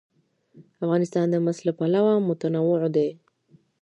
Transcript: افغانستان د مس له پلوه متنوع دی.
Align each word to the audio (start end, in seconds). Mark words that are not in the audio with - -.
افغانستان 0.83 1.25
د 1.29 1.35
مس 1.45 1.57
له 1.67 1.73
پلوه 1.79 2.13
متنوع 2.27 2.81
دی. 2.95 3.09